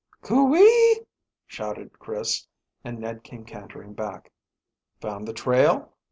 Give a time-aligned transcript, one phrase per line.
[0.23, 1.05] "Coo ee!"
[1.45, 2.47] shouted Chris,
[2.83, 4.31] and Ned came cantering back.
[4.99, 5.93] "Found the trail?"